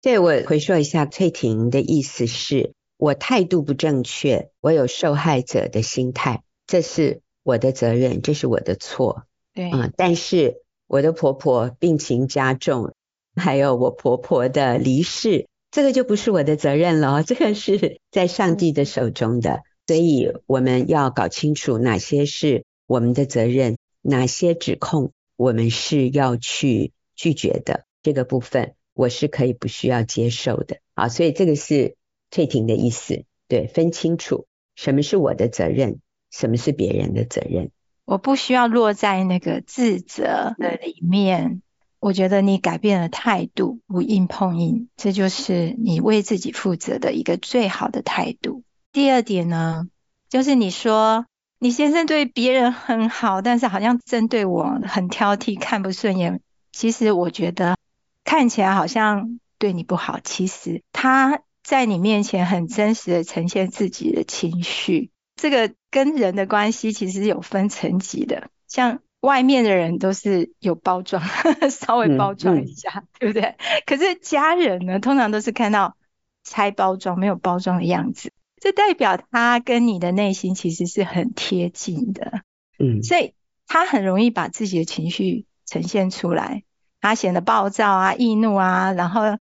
[0.03, 2.73] 对，我回说一下，翠婷的意思是。
[2.97, 9.27] 我态度不正确，我有受害者的心态，这是我的责任，这是我的错。
[9.55, 10.57] 对，嗯，但是
[10.89, 12.95] 我的婆婆病情加重，
[13.37, 19.61] 还有我婆婆的离世，这个就不是我的责任了， 这个是在上帝的手中的。
[19.87, 27.85] 所以我们要搞清楚哪些是我们的责任，哪些指控我们是要去拒绝的。
[28.03, 30.79] 这个部分我是可以不需要接受的。
[30.95, 31.95] 啊，所以这个是。
[32.29, 37.71] 退庭的意思，对，分清楚什么是我的责任，什么是别人的责任。
[38.05, 41.63] 我不需要落在那个自责的里面。
[42.07, 48.63] 我觉得你改变了态度，不硬碰硬，这就是你为自己负责的一个最好的态度。
[48.93, 49.89] 第二点呢，
[50.29, 51.27] 就是你说
[51.59, 56.41] 你先生对别人很好，但是好像针对我很挑剔，看不顺眼。
[56.71, 57.77] 其实我觉得
[58.23, 61.41] 看起来好像对你不好，其实他。
[61.65, 68.51] 在你面前很真实的呈现自己的情绪，这个跟人的关系其实有分层级的。
[68.69, 71.23] 像外面的人都是有包装，
[71.71, 73.57] 稍微包装一下，嗯嗯、对不对？
[73.85, 75.97] 可是家人呢，通常都是看到
[76.45, 82.43] 拆包装、没有包装的样子，这代表他跟你的内心其实是很贴近的。
[82.79, 83.35] 嗯，所以
[83.67, 86.63] 他很容易把自己的情绪呈现出来，
[87.01, 89.37] 他显得暴躁啊、易怒啊，然后。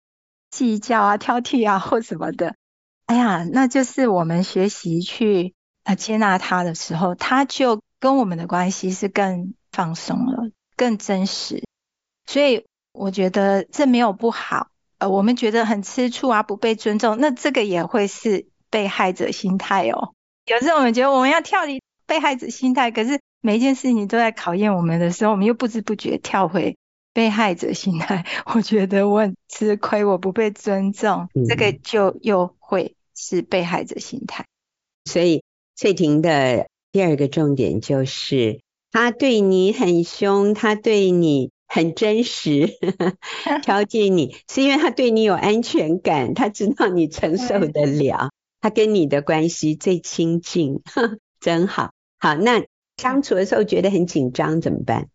[0.51, 2.55] 计较啊、挑剔啊 或什么的，
[3.07, 11.65] 哎呀，那就是我们学习去啊接纳他的时候，他就跟我们的关系是更放松了、更真实。
[12.27, 14.69] 所以我觉得这没有不好。
[14.99, 20.15] 呃，我们觉得很吃醋啊、不被尊重，那这个也会是被害者心态哦。
[20.47, 26.77] 有时候我们觉得我们要跳离被害者心态，可是每一件事情都在考验我们的时候，我们又不知不觉跳回。
[27.13, 34.45] 被害者心态，我觉得我很吃亏，我不被尊重，嗯、这个就又会是被害者心态。
[35.05, 35.45] 所以
[35.77, 38.59] 翠婷的第二个重点就是，
[38.95, 42.69] 他对你很凶，他对你很真实，
[43.65, 48.31] 挑剔你，是因为他对你有安全感，他知道你承受得了，
[48.61, 50.81] 他跟你的关系最亲近，
[51.41, 51.91] 真好。
[52.21, 52.65] 好，那
[52.97, 55.09] 相处的时候觉得很紧张怎么办？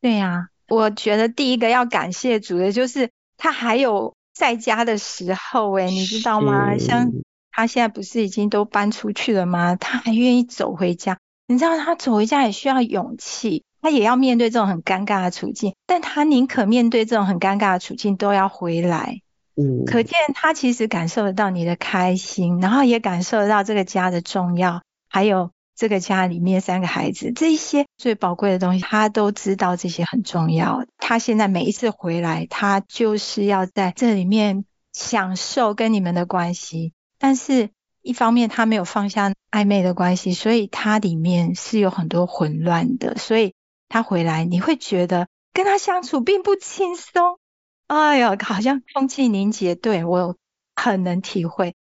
[0.00, 0.46] 对呀、啊。
[0.68, 6.78] 我觉得第一个要感谢主的就是他还有在家的时候，哎，你知道吗？
[6.78, 7.12] 像
[7.50, 9.76] 他现在不是已经都搬出去了吗？
[9.76, 11.18] 他还愿意走回家。
[11.50, 19.20] 你知道他走回家也需要勇气，他也要面对这种很尴尬的处境，但他宁可面对这种很尴尬的处境都要回来。
[19.56, 25.50] 嗯，可见他其实感受得到你的开心，然后也感受得到这个家的重要，还有。
[25.76, 30.84] 这个家里面三个孩子，这一些最宝贵的东西，他都知道这些很重要。
[30.98, 36.92] 他现在每一次回来，他就是要在这里面享受跟你们的关系。
[37.18, 37.70] 但是，
[38.02, 43.16] 一方面他没有放下暧昧的关系，所以他里面是有很多混乱的。
[43.16, 43.54] 所以
[43.88, 47.38] 他回来，你会觉得跟他相处并不轻松。
[47.86, 49.74] 哎呀，好像空气凝结。
[49.74, 50.36] 对，我
[50.76, 51.74] 很能体会。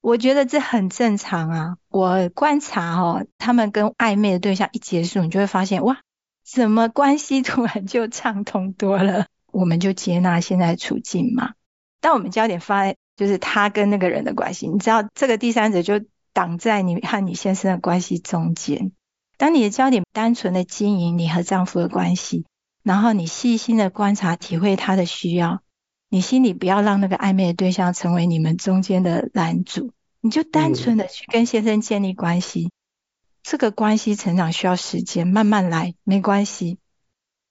[0.00, 1.76] 我觉得这很正常啊。
[1.88, 5.98] 我观察哦，他们跟暧昧的对象一结束，你就会发现哇，
[6.44, 9.26] 怎么关系突然就畅通多了？
[9.50, 11.54] 我们就接纳现在处境嘛。
[12.00, 18.92] 当我们焦点放在就是他跟那个人的关系，你知道这个第三者就挡在你和你先生的关系中间。
[19.38, 22.44] 当你的焦点单纯的经营你和丈夫的关系，
[22.82, 25.60] 然后你细心的观察体会他的需要，
[26.08, 29.92] 你心里不要让那个暧昧的对象成为你们中间的拦阻。
[30.20, 32.70] 你就单纯的去跟先生建立关系，嗯、
[33.42, 36.78] 这个关系成长需要时间，慢慢来，没关系。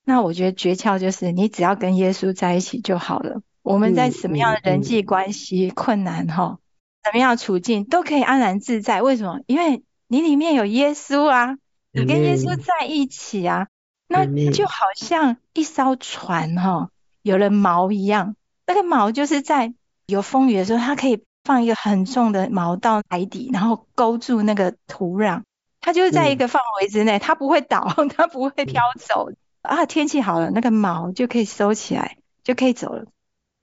[0.04, 3.42] 那我觉得诀窍就是，你只要跟耶稣在一起就好了。
[3.66, 6.60] 我们在什么样的人际关系困难哈，
[7.04, 9.02] 什么样的处境都可以安然自在。
[9.02, 9.40] 为什么？
[9.48, 11.58] 因为你里面有耶稣啊，
[11.92, 13.68] 你跟耶稣在一起啊，
[14.08, 16.90] 那就好像一艘船哈、哦，
[17.24, 18.36] 有了锚一样。
[18.68, 19.74] 那个锚就是在
[20.06, 25.42] 有风雨的时候，它可以放一个很重的锚到海底，然后勾住那个土壤，
[25.82, 29.32] 它就是在一个范围之内，它不会倒， 它不会飘走。
[29.64, 33.06] 啊，天气好了，那个锚就可以收起来，就可以走了。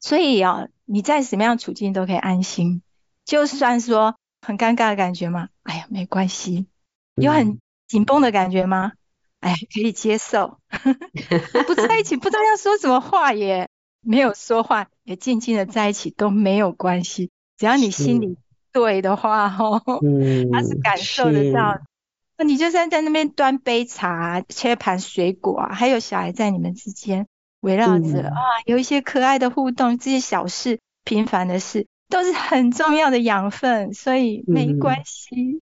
[0.03, 2.83] 所以啊，你在什么样处境都可以安心，
[3.25, 5.49] 就算说很尴尬的感觉吗？
[5.63, 6.67] 哎呀，没关系。
[7.15, 8.93] 有很紧绷的感觉吗？
[9.41, 10.59] 哎，可以接受。
[11.67, 13.69] 不在一起，不知道要说什么话耶，
[14.01, 17.31] 没有说话，也静静的在一起都没有关系。
[17.57, 18.37] 只要你心里
[18.73, 19.81] 对的话，哦，
[20.53, 21.79] 他是感受得到。
[22.37, 27.29] 那你就算在那边端杯茶、切盘水果啊，还有小孩在你们之间。
[27.63, 28.35] 围绕着啊，
[28.67, 35.61] 有一些可爱的互动，这些小事、平凡的事，都是很重要的养分，所以没关系。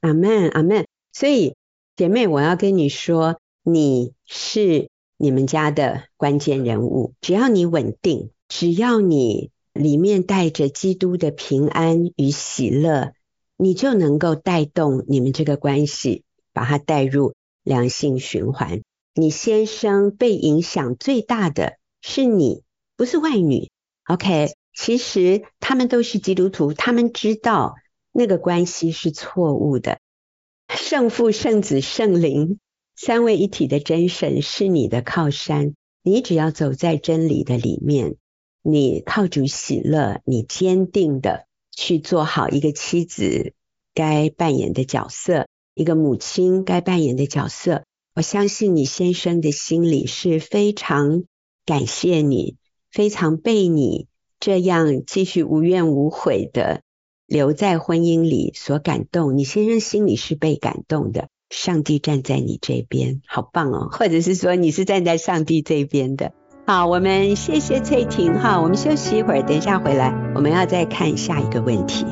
[0.00, 0.86] 阿门，阿门。
[1.12, 1.54] 所以
[1.94, 4.88] 姐妹，我要跟你说，你是
[5.18, 7.12] 你们家的关键人物。
[7.20, 13.12] 只要你稳定，只要你里面带着基督的平安与喜乐，
[13.58, 16.24] 你就能够带动你们这个关系，
[16.54, 18.80] 把它带入良性循环。
[19.14, 22.62] 你先生被影响最大的是你，
[22.96, 23.70] 不是外女。
[24.08, 27.74] OK，其实他们都是基督徒，他们知道
[28.10, 29.98] 那个关系是错误的。
[30.68, 32.58] 圣父、圣子、圣灵
[32.96, 38.16] 三位一体的真神是你的靠山，你只要走在真理的里面，
[38.62, 43.52] 你靠主喜乐，你坚定的去做好一个妻子
[43.92, 47.84] 该扮演的角色，一个母亲该扮演的角色。
[48.14, 51.24] 我相信你先生的心里是非常
[51.64, 52.56] 感谢你，
[52.90, 54.06] 非常被你
[54.38, 56.82] 这样继续无怨无悔的
[57.26, 59.38] 留在婚姻里所感动。
[59.38, 63.88] 你先生心里是被感动的，上帝站在你这边，好棒哦！
[63.90, 66.34] 或者是说你是站在上帝这边的。
[66.66, 72.04] 好，我们谢谢翠婷哈，我们休息一会儿，等一下回来我们要再看下一个问题。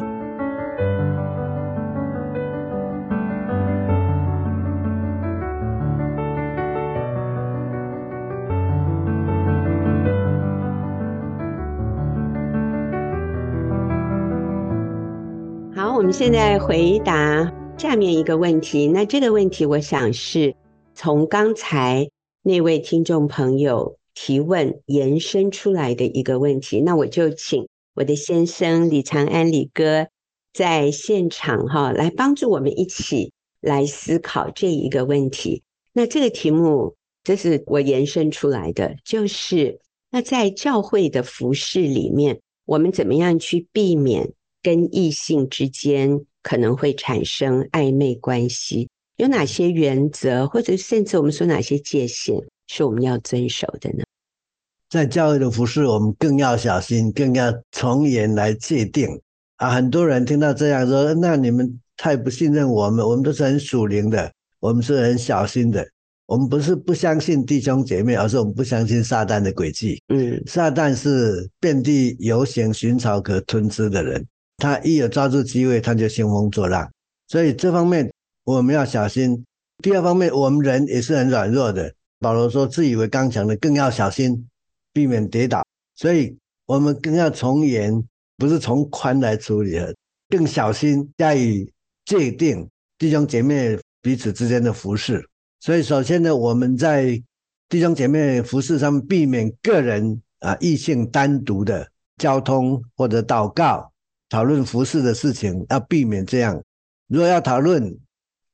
[16.12, 18.88] 现在回答下面一个问题。
[18.88, 20.56] 那这个问题，我想是
[20.92, 22.10] 从刚才
[22.42, 26.80] 那位听众朋友提问延伸出来的一个问题。
[26.80, 30.08] 那我就请我的先生李长安李哥
[30.52, 35.62] 在现场哈，来帮助我们一起来思考这一个问题。
[35.92, 39.78] 那这个题目，这是我延伸出来的，就是
[40.10, 44.32] 那在教会的服饰里面，我们怎么样去避免？
[44.62, 52.36] 跟异性之间可能会产生暧昧关系，有哪些原则，或者甚至我们说哪些界限
[52.66, 54.04] 是我们要遵守的呢？
[54.88, 59.08] 在教会的服饰，我们更要小心，更要从严来界定
[59.56, 59.70] 啊！
[59.70, 65.86] 很多人听到这样说，那你们太不信任我们，我们都是很属灵的，我们是很小心的，
[66.26, 70.02] 我们不是不相信弟兄姐妹，而是我们不相信撒旦的诡计。
[70.08, 74.26] 嗯，撒旦是遍地游行，寻找可吞吃的人。
[74.60, 76.88] 他一有抓住机会，他就兴风作浪，
[77.26, 78.12] 所以这方面
[78.44, 79.44] 我们要小心。
[79.82, 81.92] 第二方面，我们人也是很软弱的。
[82.18, 84.46] 保罗说：“自以为刚强的，更要小心，
[84.92, 85.64] 避免跌倒。”
[85.96, 86.36] 所以，
[86.66, 88.04] 我们更要从严，
[88.36, 89.80] 不是从宽来处理，
[90.28, 91.66] 更小心加以
[92.04, 95.26] 界定弟兄姐妹彼此之间的服饰。
[95.60, 97.18] 所以，首先呢，我们在
[97.70, 101.88] 弟兄姐妹服饰上，避免个人啊异性单独的
[102.18, 103.89] 交通或者祷告。
[104.30, 106.62] 讨论服饰的事情，要避免这样。
[107.08, 107.98] 如果要讨论，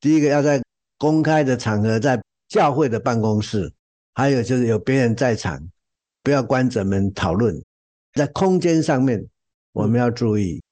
[0.01, 0.61] 第一个要在
[0.99, 3.71] 公开的场合，在教会的办公室，
[4.15, 5.61] 还有就是有别人在场，
[6.23, 7.63] 不要关着门讨论。
[8.15, 9.23] 在空间上面，
[9.73, 10.63] 我们要注意。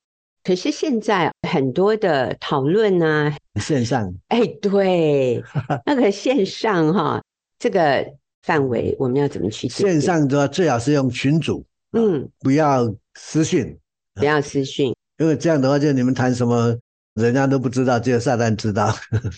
[0.42, 4.14] 可是现在很多的讨论呢，线上。
[4.28, 5.42] 哎，对，
[5.84, 7.22] 那个线上哈，
[7.58, 8.06] 这个
[8.42, 9.68] 范围我们要怎么去？
[9.68, 13.78] 线上的话，最好是用群组，嗯，不要私讯。
[14.20, 16.78] 不要私讯，因为这样的话，就你们谈什么，
[17.14, 18.94] 人家都不知道，只有撒旦知道。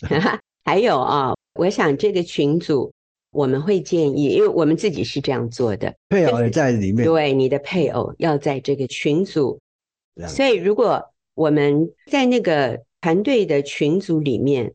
[0.66, 2.92] 还有啊、哦，我想这个群组
[3.30, 7.06] 我们会建议，因为我们自己是这样做的，配偶也在里面。
[7.06, 9.58] 对，你的配偶要在这个群组。
[10.28, 11.02] 所以，如果
[11.34, 14.74] 我们在那个团队的群组里面，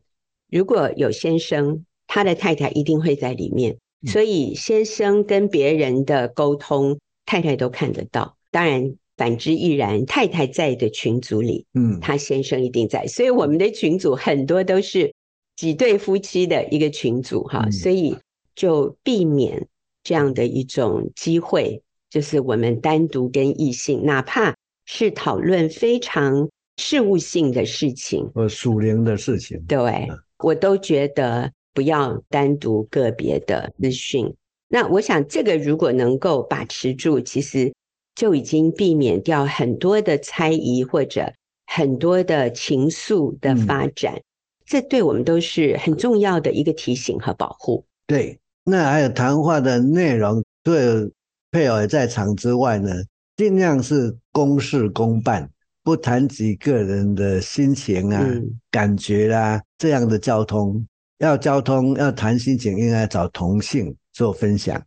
[0.50, 3.76] 如果有先生，他的太太一定会在里面。
[4.06, 8.36] 所以，先生跟别人的沟通，太太都看得到。
[8.50, 8.96] 当然。
[9.16, 10.04] 反之亦然。
[10.06, 15.12] 太太在的群组里，嗯，他先生一定在，所以我们的群组很多都是
[15.56, 18.16] 几对夫妻的一个群组哈，嗯、所以
[18.54, 19.68] 就避免
[20.02, 24.54] 这样的一种机会，就是我们单独跟异性，哪怕
[24.86, 28.30] 是讨论非常事务性的事情。
[28.34, 34.34] 呃属灵的事情，对，嗯、我都觉得不要单独个别的资讯。
[34.68, 37.72] 那我想，这个如果能够把持住，其实
[38.14, 41.32] 就已经避免掉很多的猜疑或者
[41.66, 44.14] 很多的情愫的发展。
[44.14, 44.22] 嗯、
[44.66, 47.84] 这对我们都是很重要的一个提醒和保护。
[48.06, 51.10] 对，那还有谈话的内容，对
[51.50, 52.90] 配偶在场之外呢，
[53.36, 55.50] 尽量是公事公办，
[55.82, 60.86] 不谈及个人的心情啊、嗯、感觉啦、啊，这样的交通。
[61.18, 63.94] 要交通，要谈心情，应该找同性。
[64.14, 64.78] 做分享，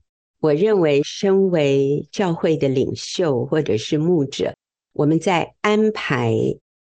[0.46, 4.56] 我认为身为教会的领袖或者是牧者，
[4.94, 6.36] 我们在安排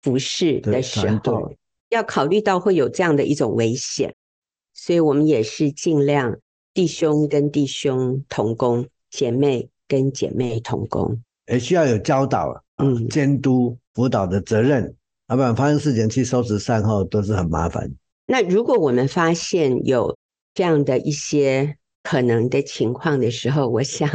[0.03, 1.53] 服事的时候，
[1.91, 4.13] 要考虑到会有这样的一种危险，
[4.75, 6.37] 所以我们也是尽量
[6.75, 14.93] 弟兄跟弟兄同工，姐妹跟姐妹同工，也需要有教导、嗯，监督辅导的责任，
[15.29, 17.89] 要不然发生事情去收拾善后都是很麻烦。
[18.27, 20.17] 那如果我们发现有
[20.53, 21.77] 这样的一些。
[22.07, 24.09] 可能的情况的时候，我想，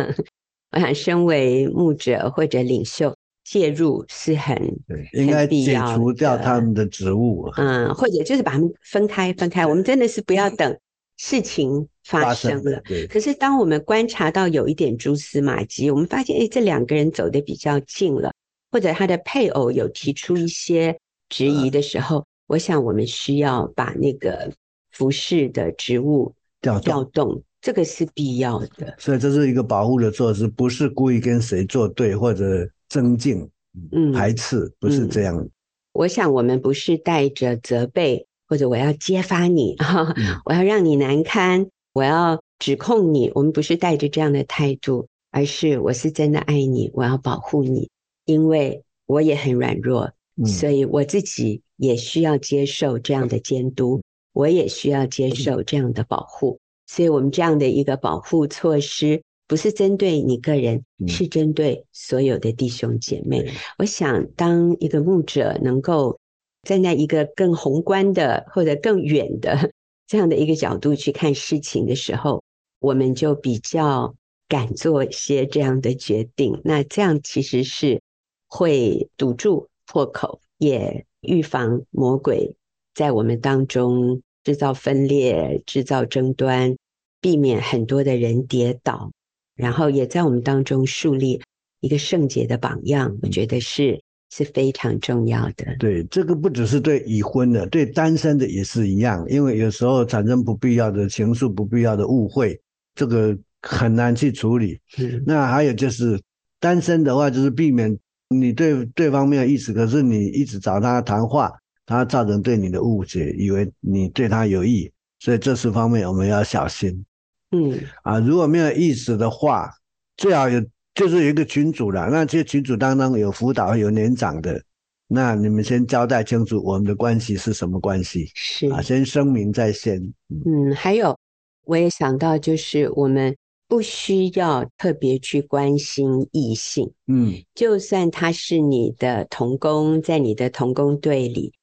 [0.72, 3.14] 我想身为牧者或者领袖
[3.44, 4.56] 介入是很
[4.88, 9.66] 对，应该解除掉他们的职务，嗯，或者就是把他们分开，分开。
[9.66, 10.80] 我们真的是不要等
[11.18, 12.80] 事情发生了。
[12.86, 13.06] 对。
[13.08, 18.32] 可是当我们观察到有一点蛛丝马迹，我们发现，哎，这两个人走得比较近了，
[18.72, 24.50] 或者他的配偶有提出一些质疑的时候，我想我们需要把那个
[24.92, 27.44] 服饰的职务调调动。
[27.62, 33.48] 这个是必要的，所以这是一个保护的措施，不是故意跟谁作对或者增进、
[33.92, 35.50] 嗯、排斥，不是这样、嗯。
[35.94, 47.90] 我想我们不是带着责备或者我要揭发你啊，嗯、我要让你难堪，我要指控你，我们不是带着这样的态度，而是我是真的爱你，我要保护你，
[48.26, 54.04] 因为我也很软弱，嗯、所以我自己也需要接受这样的监督，嗯、
[54.34, 56.60] 我也需要接受这样的保护。
[56.94, 63.40] 所以，我们这样的一个保护措施，不是针对你个人，是针对所有的弟兄姐妹。
[63.40, 66.20] 嗯、我想，当一个牧者能够
[66.64, 69.72] 站在一个更宏观的或者更远的
[70.06, 72.44] 这样的一个角度去看事情的时候，
[72.82, 74.14] 我们就比较
[74.50, 76.60] 敢做一些这样的决定。
[76.66, 78.02] 那这样其实是
[78.50, 82.54] 会堵住破口，也预防魔鬼
[82.94, 86.76] 在我们当中制造分裂、制造争端。
[87.24, 89.12] 避免很多的人跌倒，
[89.56, 91.40] 然后也在我们当中树立
[91.80, 95.76] 一个圣洁的榜样，我觉得是是非常重要的。
[95.78, 102.60] 对，这个不只是对已婚的，对单身的也是一样，因为有时候产生不必要的情愫、不必要的误会，
[102.96, 104.80] 这个很难去处理。
[104.98, 106.20] 嗯，那还有就是
[106.60, 107.96] 单身的话，就是避免
[108.30, 111.52] 你对对方没有意思，可是你一直找他谈话，
[111.92, 114.90] 他造成对你的误解，以为你对他有意，
[115.20, 117.06] 所以这四方面我们要小心。
[117.52, 119.70] 嗯啊，如果没有意识的话，
[120.16, 120.64] 最好有
[120.96, 122.10] 就是有一个群主了。
[122.10, 124.64] 那这些群主当中有辅导、有年长的，
[125.08, 130.02] 那你们先交代清楚我们的关系是什么关系，是啊，先声明在先。
[130.46, 131.18] 嗯，还有
[131.66, 133.36] 我也想到，就是我们
[133.68, 141.54] 不需要特别去关心异性，嗯，就算他是你的同工，在你的同工队里，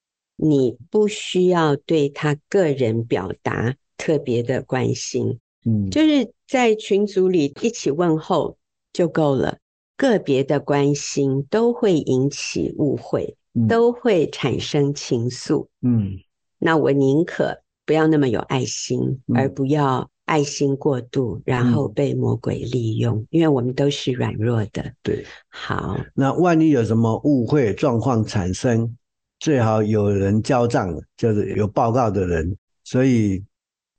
[0.41, 5.41] 你不需要对他个人表达特别的关心。
[5.67, 8.57] 嗯，就是在群组里一起问候
[8.93, 9.59] 就够了，
[9.97, 15.67] 个别的关心都会引起误会，嗯、都会产生情愫。
[15.83, 16.13] 嗯，
[16.59, 24.93] 那我宁可不要那么有爱心，嗯、而不要爱心过度，然后被魔鬼利用，嗯、因为我们都是软弱的。
[25.03, 28.97] 对，好，那万一有什么误会状况产生，
[29.41, 32.57] 最好有人交账，就是有报告的人。
[32.85, 33.43] 所以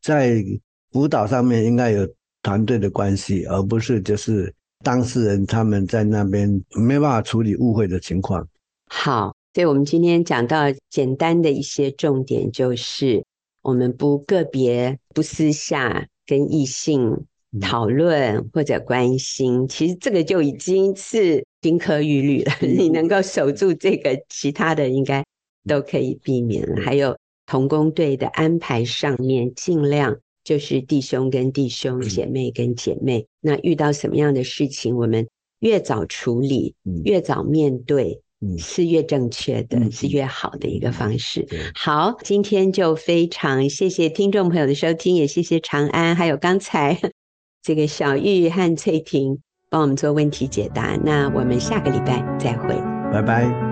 [0.01, 0.43] 在
[0.91, 2.07] 辅导上面应该有
[2.41, 8.47] 团队的关系，而不是就是当事人他们在那边没办法处理误会的情况。
[8.87, 13.23] 好，所以我们今天讲到简单的一些重点，就是
[13.61, 17.25] 我们不个别、不私下跟异性
[17.61, 22.51] 讨论或者关心，嗯、其实这个就已经是金科玉律了。
[22.61, 25.23] 嗯、你能够守住这个，其他的应该
[25.67, 26.63] 都可以避免。
[26.63, 30.17] 嗯、还有童工队的安排上面，尽量。
[30.43, 33.27] 就是弟兄跟弟兄，姐妹跟姐妹。
[33.39, 35.27] 那遇到什么样的事情，我们
[35.59, 38.21] 越早处理，嗯、越早面对。
[38.41, 41.45] 嗯，是越正确的，嗯、是越好的一个方式。
[41.51, 46.97] 嗯、好，今天就非常谢谢听众朋友的收听，也谢谢长安，还有刚才
[47.61, 49.37] 这个小玉和翠婷
[49.69, 50.97] 帮我们做问题解答。
[51.03, 52.73] 那我们下个礼拜再会，
[53.11, 53.68] 拜拜。